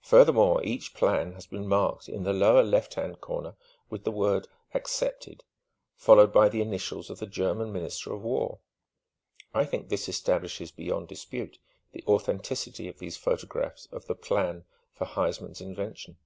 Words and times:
Furthermore, 0.00 0.60
each 0.64 0.92
plan 0.92 1.34
has 1.34 1.46
been 1.46 1.68
marked 1.68 2.08
in 2.08 2.24
the 2.24 2.32
lower 2.32 2.64
left 2.64 2.94
hand 2.94 3.20
corner 3.20 3.54
with 3.90 4.02
the 4.02 4.10
word 4.10 4.48
'accepted' 4.74 5.44
followed 5.94 6.32
by 6.32 6.48
the 6.48 6.60
initials 6.60 7.10
of 7.10 7.20
the 7.20 7.28
German 7.28 7.72
Minister 7.72 8.12
of 8.12 8.22
War. 8.22 8.58
I 9.54 9.64
think 9.64 9.88
this 9.88 10.08
establishes 10.08 10.72
beyond 10.72 11.06
dispute 11.06 11.60
the 11.92 12.02
authenticity 12.08 12.88
of 12.88 12.98
these 12.98 13.16
photographs 13.16 13.86
of 13.92 14.06
the 14.06 14.16
plan 14.16 14.64
for 14.94 15.06
Huysman's 15.06 15.60
invention." 15.60 16.16